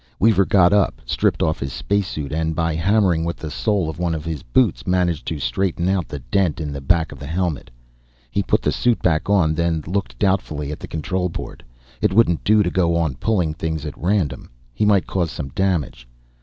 Weaver 0.17 0.45
got 0.47 0.73
up, 0.73 0.99
stripped 1.05 1.43
off 1.43 1.59
his 1.59 1.71
spacesuit, 1.71 2.31
and, 2.33 2.55
by 2.55 2.73
hammering 2.73 3.23
with 3.23 3.37
the 3.37 3.51
sole 3.51 3.87
of 3.87 3.99
one 3.99 4.15
of 4.15 4.23
the 4.23 4.41
boots, 4.51 4.87
managed 4.87 5.27
to 5.27 5.37
straighten 5.37 5.87
out 5.87 6.07
the 6.07 6.17
dent 6.17 6.59
in 6.59 6.73
the 6.73 6.81
back 6.81 7.11
of 7.11 7.19
the 7.19 7.27
helmet. 7.27 7.69
He 8.31 8.41
put 8.41 8.63
the 8.63 8.71
suit 8.71 9.03
back 9.03 9.29
on, 9.29 9.53
then 9.53 9.83
looked 9.85 10.17
doubtfully 10.17 10.71
at 10.71 10.79
the 10.79 10.87
control 10.87 11.29
board. 11.29 11.63
It 12.01 12.13
wouldn't 12.13 12.43
do 12.43 12.63
to 12.63 12.71
go 12.71 12.95
on 12.95 13.13
pulling 13.17 13.53
things 13.53 13.85
at 13.85 13.95
random; 13.95 14.49
he 14.73 14.85
might 14.87 15.05
cause 15.05 15.29
some 15.29 15.49
damage. 15.49 16.07